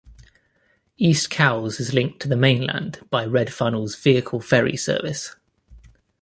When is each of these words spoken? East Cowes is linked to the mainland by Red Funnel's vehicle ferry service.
East 0.97 1.29
Cowes 1.29 1.79
is 1.79 1.93
linked 1.93 2.19
to 2.23 2.27
the 2.27 2.35
mainland 2.35 3.01
by 3.11 3.23
Red 3.23 3.53
Funnel's 3.53 3.95
vehicle 3.95 4.39
ferry 4.41 4.75
service. 4.75 5.35